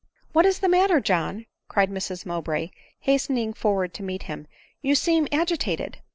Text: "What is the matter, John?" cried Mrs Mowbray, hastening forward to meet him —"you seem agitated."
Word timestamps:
"What 0.33 0.47
is 0.47 0.61
the 0.61 0.67
matter, 0.67 0.99
John?" 0.99 1.45
cried 1.69 1.91
Mrs 1.91 2.25
Mowbray, 2.25 2.71
hastening 3.01 3.53
forward 3.53 3.93
to 3.93 4.01
meet 4.01 4.23
him 4.23 4.47
—"you 4.81 4.95
seem 4.95 5.27
agitated." 5.31 5.99